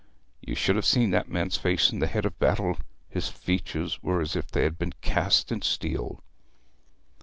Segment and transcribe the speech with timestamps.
[0.41, 4.19] You should have seen that man's face in the het o' battle, his features were
[4.19, 6.23] as if they'd been cast in steel.'